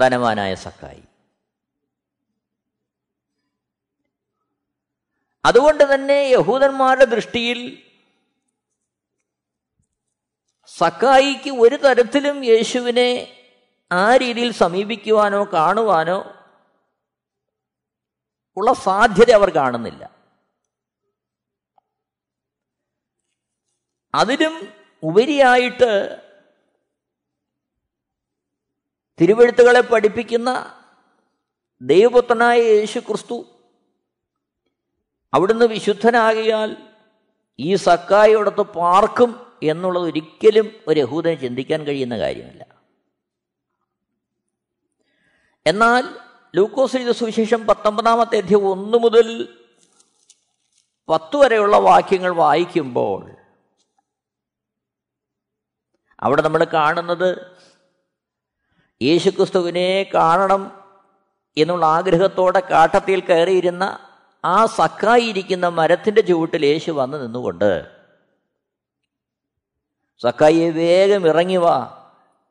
ധനവാനായ 0.00 0.54
സക്കായി 0.54 1.02
അതുകൊണ്ട് 5.44 5.94
തന്നെ 5.94 6.14
യഹൂദന്മാരുടെ 6.14 7.04
ദൃഷ്ടിയിൽ 7.04 7.86
സക്കായിക്ക് 10.66 11.50
ഒരു 11.50 11.76
തരത്തിലും 11.76 12.44
യേശുവിനെ 12.44 13.36
ആ 13.92 14.16
രീതിയിൽ 14.16 14.52
സമീപിക്കുവാനോ 14.52 15.44
കാണുവാനോ 15.52 16.36
ഉള്ള 18.56 18.72
സാധ്യത 18.72 19.30
അവർ 19.30 19.50
കാണുന്നില്ല. 19.50 20.20
അതിലും 24.14 24.74
ഉപരിയായിട്ട് 25.02 26.20
തിരുവഴുത്തുകളെ 29.20 29.80
പഠിപ്പിക്കുന്ന 29.80 30.76
ദൈവപുത്രനായ 31.82 32.58
യേശു 32.58 32.98
ക്രിസ്തു 32.98 33.49
അവിടുന്ന് 35.34 35.64
വിശുദ്ധനാകിയാൽ 35.64 36.76
ഈ 37.58 37.74
സക്കായോടത്ത് 37.74 38.60
പാർക്കും 38.60 39.46
എന്നുള്ളത് 39.62 40.02
ഒരിക്കലും 40.02 40.72
ഒരു 40.88 41.00
യഹൂദന് 41.00 41.40
ചിന്തിക്കാൻ 41.40 41.84
കഴിയുന്ന 41.84 42.18
കാര്യമല്ല. 42.18 42.66
എന്നാൽ 45.66 46.04
ലൂക്കോസ് 46.56 47.12
സുവിശേഷം 47.12 47.66
പത്തൊമ്പതാമത്തെ 47.66 48.36
അധ്യയം 48.36 48.68
ഒന്ന് 48.68 48.98
മുതൽ 48.98 49.58
പത്ത് 51.08 51.36
വരെയുള്ള 51.36 51.76
വാക്യങ്ങൾ 51.76 52.30
വായിക്കുമ്പോൾ 52.30 53.30
അവിടെ 56.20 56.42
നമ്മൾ 56.42 56.64
കാണുന്നത് 56.64 57.56
യേശുക്രിസ്തുവിനെ 59.02 60.10
കാണണം 60.14 60.84
എന്നുള്ള 61.58 61.86
ആഗ്രഹത്തോടെ 61.86 62.60
കാട്ടത്തിൽ 62.60 63.20
കയറിയിരുന്ന 63.20 64.09
ആ 64.44 64.66
സക്കായിരിക്കുന്ന 64.74 65.68
മരത്തിന്റെ 65.70 66.20
ചുവട്ടിൽ 66.20 66.64
യേശു 66.64 66.90
വന്ന് 66.92 67.22
നിന്നുകൊണ്ട് 67.22 67.70
സക്കായിയെ 70.20 70.70
വേഗം 70.78 71.22
ഇറങ്ങി 71.26 71.56
വാ. 71.56 71.76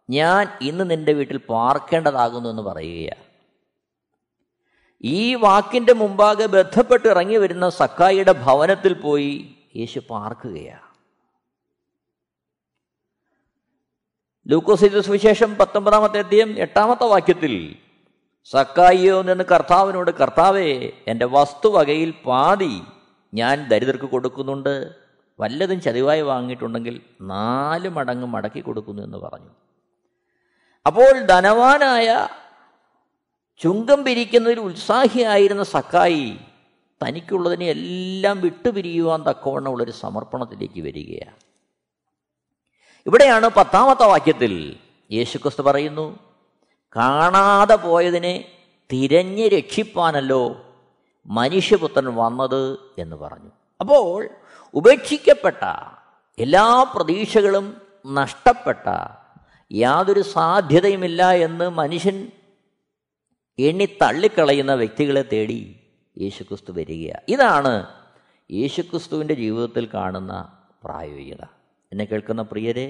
ഞാൻ 0.09 0.43
ഇന്ന് 0.61 0.91
നിന്റെ 0.91 1.13
വീട്ടിൽ 1.13 1.37
പാർക്കേണ്ടതാകുന്നു 1.49 2.49
എന്ന് 2.49 2.61
പറയുകയാണ് 2.61 3.25
ഈ 5.03 5.35
വാക്കിന്റെ 5.41 5.93
മുമ്പാകെ 5.93 6.45
ബന്ധപ്പെട്ട് 6.53 7.07
ഇറങ്ങി 7.07 7.37
വരുന്ന 7.37 7.69
സക്കായിയുടെ 7.77 8.33
ഭവനത്തിൽ 8.39 8.93
പോയി 9.01 9.33
യേശു 9.77 9.99
പാർക്കുകയാണ് 10.09 10.85
ലൂക്കോസിന്റെ 14.45 15.01
സുവിശേഷം 15.01 15.55
പത്തൊമ്പതാമത്തെ 15.55 16.19
അധ്യയം 16.19 16.59
എട്ടാമത്തെ 16.59 17.05
വാക്യത്തിൽ 17.05 17.53
സക്കായിയോ 18.51 19.21
നിന്ന് 19.21 19.43
കർത്താവിനോട് 19.43 20.11
കർത്താവേ 20.11 20.91
എന്റെ 21.07 21.25
വസ്തുവകയിൽ 21.25 22.13
പാതി 22.25 22.81
ഞാൻ 23.33 23.67
ദരിദ്രർക്ക് 23.67 24.05
കൊടുക്കുന്നുണ്ട്. 24.05 24.95
വല്ലതും 25.39 25.81
ചതിവായി 25.81 26.21
വാങ്ങിയിട്ടുണ്ടെങ്കിൽ 26.21 27.01
നാല് 27.21 27.89
മടങ്ങ് 27.89 28.25
മടക്കി 28.25 28.59
കൊടുക്കുന്നു 28.59 29.03
എന്ന് 29.03 29.17
പറഞ്ഞു. 29.17 29.49
അപ്പോൾ 30.87 31.25
ധനവാനായ 31.25 32.27
ചുങ്കം 33.57 34.03
പിരിക്കുന്നതിൽ 34.03 34.59
ഉത്സാഹിയായിരുന്ന 34.59 35.63
സക്കായി 35.63 36.37
തനിക്കുള്ളതിനെ 37.03 37.65
എല്ലാം 37.65 38.41
വിട്ടുപിരിയുവാൻ 38.41 39.23
തക്കവണ്ണമുള്ളൊരു 39.23 39.91
സമർപ്പണത്തിലേക്ക് 39.91 40.81
വരികയാണ്. 40.81 41.35
ഇവിടെയാണ് 43.05 43.47
പത്താമത്തെ 43.47 44.03
വാക്യത്തിൽ 44.03 44.75
യേശുക്രിസ്തു 45.11 45.61
പറയുന്നു 45.61 46.28
കാണാതെ 46.95 47.75
പോയതിനെ 47.75 48.53
തിരഞ്ഞ് 48.91 49.47
രക്ഷിപ്പാനല്ലോ 49.47 50.65
മനുഷ്യപുത്രൻ 51.25 52.15
വന്നത് 52.15 52.79
എന്ന് 52.97 53.15
പറഞ്ഞു. 53.15 53.51
അപ്പോൾ 53.79 54.29
ഉപേക്ഷിക്കപ്പെട്ട 54.73 55.63
എല്ലാ 56.37 56.91
പ്രതീക്ഷകളും 56.95 57.81
നഷ്ടപ്പെട്ട 58.05 58.87
യാതൊരു 59.71 60.21
സാധ്യതയുമില്ല 60.21 61.31
എന്ന് 61.31 61.69
മനുഷ്യൻ 61.69 62.31
എണ്ണി 63.59 63.85
തള്ളിക്കളയുന്ന 64.01 64.73
വ്യക്തികളെ 64.73 65.21
തേടി 65.21 65.75
യേശുക്രിസ്തു 66.21 66.71
വരികയാണ് 66.71 67.23
ഇതാണ് 67.27 67.87
യേശുക്രിസ്തുവിന്റെ 68.51 69.33
ജീവിതത്തിൽ 69.33 69.89
കാണുന്ന 69.93 70.59
പ്രായോഗികത. 70.83 71.43
എന്നെ 71.91 72.05
കേൾക്കുന്ന 72.05 72.41
പ്രിയരെ 72.41 72.87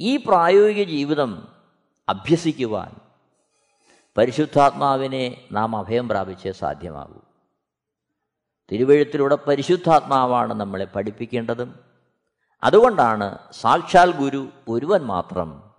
ഈ 0.00 0.16
പ്രായോഗിക 0.16 0.82
ജീവിതം 0.88 1.48
അഭ്യസിക്കുവാൻ 2.08 2.94
പരിശുദ്ധാത്മാവിനെ 4.18 5.48
നാം 5.52 5.76
അഭയം 5.76 6.08
പ്രാപിച്ചേ 6.08 6.52
സാധ്യമാകൂ. 6.52 7.20
തിരുവഴുത്തിലൂടെ 8.72 9.34
പരിശുദ്ധാത്മാവാണ് 9.34 10.54
നമ്മളെ 10.54 10.84
പഠിപ്പിക്കേണ്ടതും. 10.84 11.78
അതുകൊണ്ടാണ് 12.64 13.38
സാക്ഷാൽ 13.52 14.12
ഗുരു 14.12 14.48
ഒരുവൻ 14.68 15.00
മാത്രം 15.00 15.70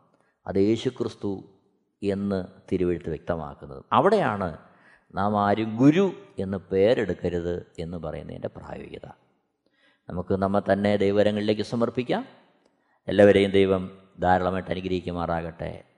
അത് 0.48 0.56
യേശുക്രിസ്തു 0.56 1.44
എന്ന് 2.04 2.46
തിരുവഴുത്ത് 2.72 3.10
വ്യക്തമാക്കുന്നത്. 3.10 3.84
അവിടെയാണ് 3.92 4.58
നാം 5.16 5.46
ആരും 5.46 5.78
ഗുരു 5.78 6.12
എന്ന് 6.40 6.58
പേരെടുക്കരുത് 6.58 7.72
എന്ന് 7.80 7.98
പറയുന്നതിന്റെ 7.98 8.48
പ്രായോഗികത. 8.48 9.10
നമുക്ക് 10.10 10.34
നമ്മെ 10.34 10.62
തന്നെ 10.74 10.96
ദൈവരങ്ങളിലേക്ക് 10.96 11.62
സമർപ്പിക്കാം. 11.62 12.26
എല്ലാവരെയും 13.08 13.52
ദൈവം 13.52 13.98
ധാരാളമായിട്ട് 14.20 14.72
അനുഗ്രഹിക്കുമാറാകട്ടെ. 14.72 15.84